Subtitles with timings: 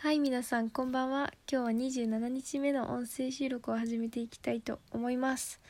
[0.00, 1.32] はい、皆さん、こんばんは。
[1.50, 1.70] 今日は
[2.06, 5.60] 27日目の音声収録を始めていきたいと思います。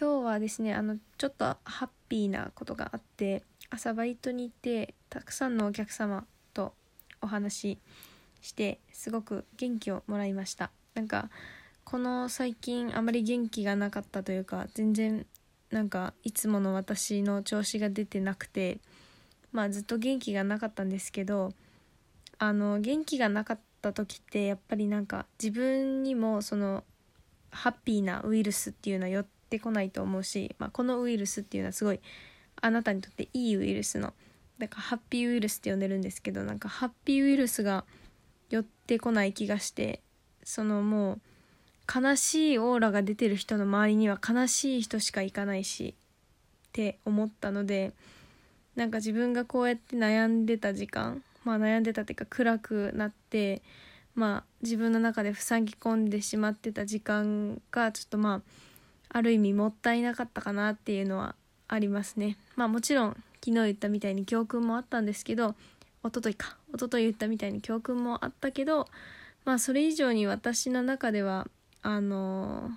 [0.00, 6.24] 今日はですね、あの、ちょっとハッピーなことがあって、朝バイトに行って、たくさんのお客様
[6.54, 6.72] と
[7.20, 7.78] お話し
[8.42, 10.70] して、すごく元気をもらいました。
[10.94, 11.28] なんか、
[11.82, 15.26] この最近あまり元気がなかったというか、全然、
[15.72, 18.78] なんか、いつもの私の調子が出てなくて、
[19.50, 21.52] まあ、ずっと元気がなかったんですけど、
[22.38, 26.84] あの元気がなかった時ってやっぱりなんか自分にもその
[27.50, 32.00] ハッピーなウイルスっていうのは寄ってこないと思うし、まあ、このウイルスっていうのはすごい
[32.60, 34.14] あなたにとっていいウイルスの。
[34.58, 37.84] だからハッピーウイルスって呼んでるんですけどなんかハッピーウイルスが
[38.50, 40.02] 寄ってこない気がして
[40.42, 41.20] そのもう
[42.02, 45.94] 悲しいオーラが出てる人の周りには悲しい人しか行かないし
[46.68, 47.92] って思ったので
[48.74, 53.62] なんか自分がこうやって悩んでた時間まあ悩んでたっていうか暗くなって
[54.14, 58.40] まあ自分の中で塞ぎ込んでしまってた時間がちょっとまあ
[59.08, 61.34] ある意味もったいなかったかなっていうのは
[61.66, 62.36] ありますね。
[62.54, 63.10] まあもちろん
[63.42, 65.54] 昨日言ったみたいに教訓もあったんですけど
[66.04, 68.86] 一昨日か一昨日言ったみたいに教訓もあったけど
[69.46, 71.46] まあそれ以上に私の中では
[71.80, 72.70] あの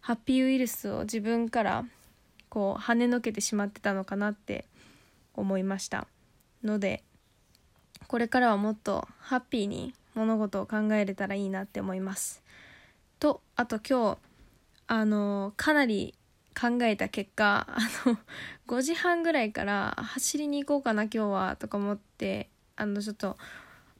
[0.00, 1.84] ハッピーウイルスを自分から
[2.50, 4.64] こう跳ねのけてしまってたのかなって
[5.34, 6.06] 思いました。
[6.62, 7.02] ので
[8.08, 12.42] これからはもっとハッピーに物事を考えれたらいいなって思います。
[13.20, 14.18] とあと今日
[14.86, 16.14] あのかなり
[16.58, 18.18] 考えた結果あの
[18.66, 23.36] 5時半ぐらいから走りに行こうかな今日はとか思ってあのちょっと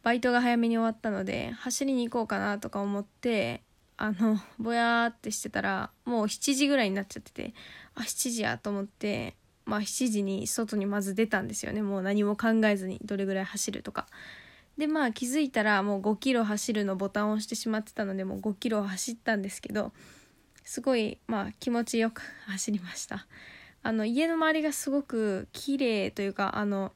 [0.02, 3.62] バイトが早めに終わったので走りに行こうかなとか思って
[3.98, 7.54] あのぼやーってしてたらもう7時ぐらいになっちゃってて
[7.94, 9.34] あ7時やと思って
[9.68, 11.82] まあ7時に外にまず出たんですよね。
[11.82, 14.06] もう何も考えずにどれぐらい走るとか。
[14.78, 19.92] でまあ気づいたらもう5キロ走るのボタンを押してしまってたのでもう5キロ走ったんですけど
[20.64, 23.26] すごいまあ気持ちよく走りました。
[23.82, 26.92] あの家の周りがすごく綺麗というかあの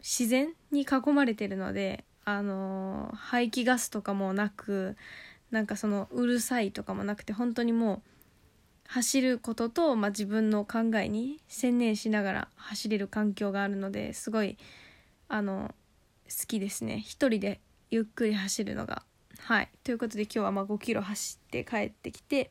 [0.00, 4.96] 自然に囲まれてるのであの排気ガスとかもなく
[5.50, 8.15] なんかそのうるさいとかもなくて本当にもう
[8.88, 14.56] 走ることと、まあ、自分の考えに専念しながら走れる環境があるのですごい
[15.28, 15.74] あの
[16.28, 17.02] 好きですね。
[17.04, 17.60] 一人で
[17.90, 19.02] ゆっくり走るのが。
[19.38, 19.68] はい。
[19.84, 22.50] ということで今日はまあ5キロ走って帰ってきて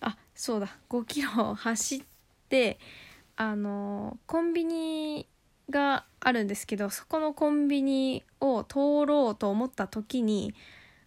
[0.00, 0.76] あそうだ。
[0.90, 2.02] 5キロ走っ
[2.48, 2.78] て
[3.36, 5.28] あのコンビニ
[5.70, 10.54] があるんですけどそこのコンビニを通ろうと思った時に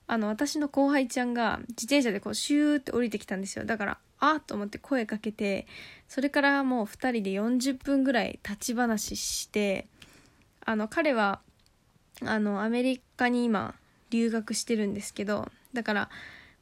[0.08, 3.66] あの私の後輩ちゃんが自転車でこうシューって降りてきたんですよ。
[3.66, 5.68] だからあっと思って声かけて
[6.08, 9.88] それからもう2人で40分ぐらい立ち話して
[10.66, 11.40] あの彼は
[12.26, 13.76] あのアメリカに今
[14.10, 16.10] 留学してるんですけどだから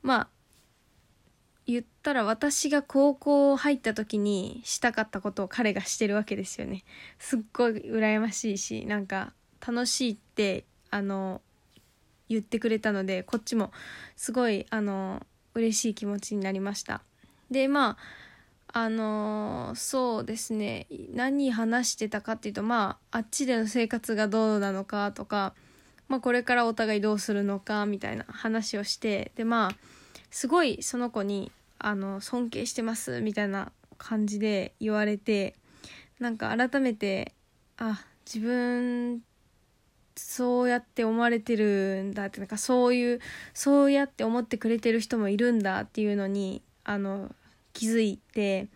[0.02, 0.28] まあ
[1.68, 6.84] 言ったら私が高校入った時にしたかったことを彼がしてるわけですよね。
[7.18, 9.34] すっごい羨ましいしなんか
[9.66, 11.42] 楽しいってあの
[12.30, 13.72] 言ってくれたのでこっちも
[14.16, 17.02] すごいあの嬉しい気持ちになりました。
[17.52, 17.98] でまあ
[18.78, 20.88] あのそうですね。
[21.14, 25.54] 何話してたかっていうとまああっちでの生活がどうなのかとか、
[26.10, 29.78] まあ、これからお互いどうするのかみたいな話をしてでまあ
[30.30, 35.56] すごいその子にあの尊敬してますみたいな感じで言われて
[36.20, 37.34] なんか改めて
[37.78, 39.22] あ自分
[40.18, 43.20] そうやって思われてるんだってなんかそういう
[43.54, 47.36] そうやって思ってくれてる人もいるんだっていうのにあの
[47.74, 48.68] 気づいて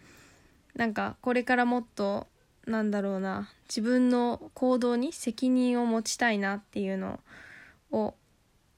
[0.76, 2.28] なんかこれからもっと
[2.68, 7.20] なんだろうな自分の行動に責任を持ちたいなっていうの
[7.92, 8.14] を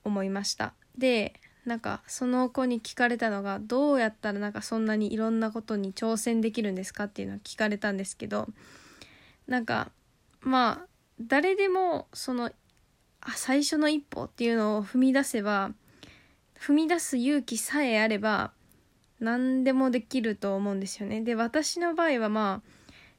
[0.04, 0.74] 思いました。
[0.98, 1.34] で
[1.66, 8.48] なんかその子に聞かれたのがどうやったらなんかそんなにいろんなことに挑戦できるんですかっていうのを聞かれたんですけど
[9.48, 9.92] なんか
[10.42, 10.88] まあ
[11.22, 12.52] 誰でもその
[13.22, 15.72] あ最初の一歩っていうのを踏み出せば
[16.60, 18.52] 踏み出す勇気さえあれば
[19.22, 21.22] 何でもできると思うんですよね。
[21.22, 22.72] で私の場合はまあ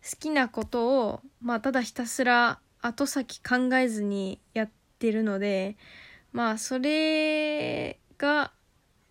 [0.04, 5.76] 好きなことを、まあ、ただひたすら後先考えずにやってるので
[6.32, 8.52] まあそれが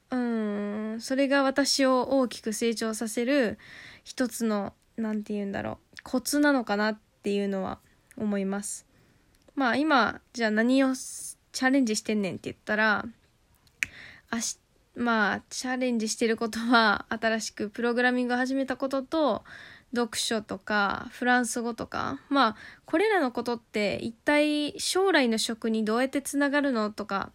[0.09, 3.57] うんそれが私を大きく成長させる
[4.03, 7.79] 一つの何て言うんだろうコツなのかなっていうのは
[8.17, 8.85] 思います。
[9.55, 13.05] まあ今じゃあ何をチャレンジしてんねんって言ったら
[14.33, 14.60] 明日
[14.95, 19.43] まあチャレンジしてることは新しくプログラミングを始めたことと
[19.93, 22.19] 読書とかフランス語とか。
[22.29, 22.55] まあ
[22.85, 27.31] これらのことって一体将来の職にどうやってつながるのとか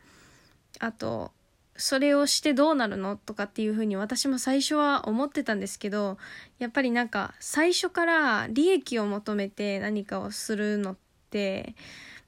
[0.81, 1.33] あと
[1.79, 6.19] それをしてどうなるのとかっていうふうに私も最初は思ってたんですけど
[6.59, 10.97] やっぱりなんか最初から利益を求めて何かをするのっ
[11.31, 11.75] て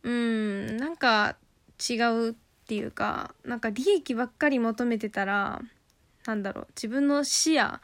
[0.03, 1.37] うんなんか
[1.89, 1.95] 違
[2.29, 2.37] う
[2.69, 5.63] っていうかなんか利益ばっかり求めてたら
[6.27, 7.81] なんだろう自分の視野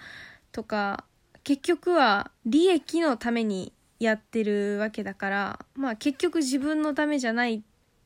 [0.53, 1.05] とか
[1.43, 7.61] 結局は利益のためにやってるわけだからまあ結局自分のためじゃないっ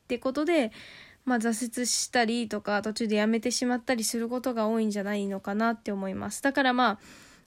[0.07, 0.71] てことで
[1.25, 6.43] まあ、挫折したりとか途中でやめてしまったりすることが多いんじゃないのかなって思います。
[6.43, 6.99] だからまあ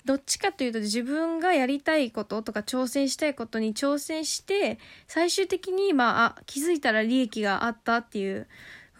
[0.06, 8.48] どっちかというと自分がやりたいこととか挑戦したいことに挑戦して最終的にまあ気づいたら利益があったっていう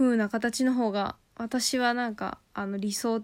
[0.02, 3.24] 風な形の方が私はなんかあの理想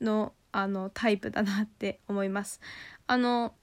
[0.00, 2.60] のあのタイプだなって思います。
[3.06, 3.54] あの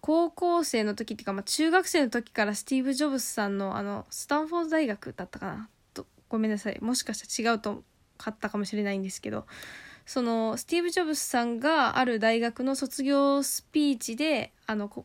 [0.00, 5.68] 高校生の時っていうか、まあ、中学生の時からスティーブ・ジョブズさんのあのスタンフォード大学だったかな？
[5.94, 6.78] とごめんなさい。
[6.80, 7.84] もしかしたら違うと
[8.18, 9.46] 買ったかもしれないんですけど。
[10.08, 15.04] そのスティーブ・ジョブズさんがある大学の卒業スピーチであのこ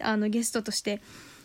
[0.00, 1.02] あのゲストとして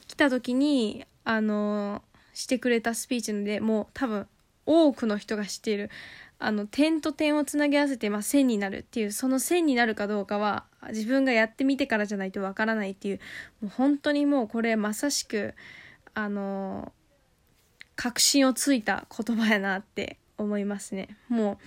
[0.08, 2.02] 来た時にあの
[2.36, 4.28] してくれたスピーチのでもう多分
[4.68, 5.90] 多くの人が知っている
[6.38, 13.20] あの点と点をつなぎ合わせて、まあ、線になるっていうその線になるかどうかは自分がやってみてからじゃないとわからないっていう
[13.62, 15.56] もう本当にもうこれまさしく
[16.14, 16.92] あの
[17.96, 21.18] 確信をついた言葉やなって思いますね。
[21.30, 21.58] もう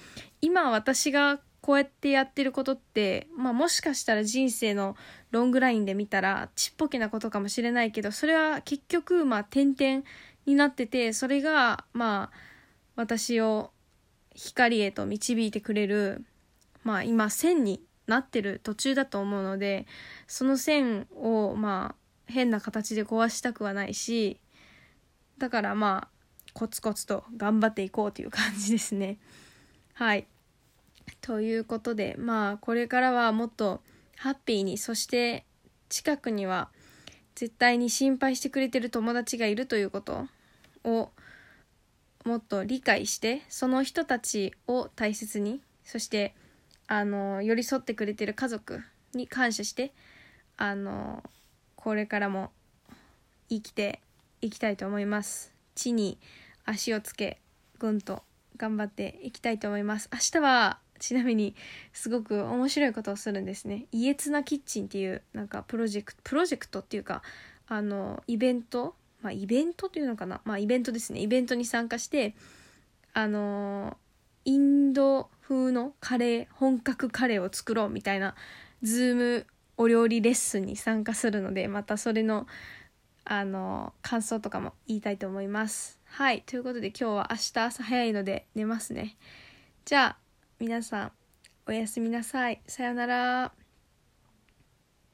[0.43, 4.97] 今私がこうやってやってることって、まあ、もしかしたら人生の
[5.31, 10.05] ロングラインで見たらちっぽけなことかもしれないけどそれは結局まあ点々
[10.49, 12.37] になっててそれがまあ
[12.97, 13.71] 私を
[14.35, 16.25] 光へと導いてくれる
[16.83, 19.87] まあ今線になってる途中だと思うので
[20.27, 21.95] その線をまあ
[22.27, 24.41] 変な形で壊したくはないし
[25.37, 26.19] だからまあ
[26.55, 29.19] コツコツと頑張っていこうという感じですね。
[29.95, 30.27] はい。
[31.21, 33.83] ということでまあこれからはもっと
[34.17, 35.45] ハッピーにそして
[35.89, 36.71] 近くには
[37.35, 40.27] 絶対に心配してくれてる友達がいるということ
[40.85, 41.11] を
[42.25, 46.35] もっと理解してその人たちを大切にそして
[46.87, 48.83] あの寄り添ってくれてる家族
[49.15, 49.93] に感謝して
[50.57, 51.23] あの
[51.77, 52.51] これからも
[53.49, 54.01] 生きて
[54.41, 55.53] いきたいと思います。
[55.75, 56.19] 地に
[56.65, 57.41] 足をつけ
[57.79, 58.23] ぐんと
[58.57, 60.11] 頑張っていきたいと思います。
[60.13, 61.55] 明日はちなみに
[61.93, 63.87] すごく面白いことをするんですね。
[63.93, 67.23] 家綱キッチンっていうなんかプロジェクトプロジェクトっていうか
[67.69, 72.35] あのイベントまあイベントっていうのかなまあイベントですねイベントに参加して
[73.13, 73.97] あの
[74.45, 78.35] インド風のカレー本格カレーを作ろうみたいな
[78.83, 82.47] Zoom お料理レッスンに参加するのでまたそれの
[83.31, 86.43] あの感想とかも言いたいと思いますはい。
[86.47, 89.17] ということで今日は明日朝早いので寝ますね。
[89.85, 90.19] じゃあ、
[90.59, 91.13] 皆さん、
[91.67, 92.61] おやすみなさい。
[92.67, 93.58] さようなら。